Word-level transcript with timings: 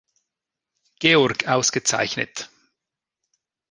Georg 0.99 1.45
ausgezeichnet. 1.45 2.49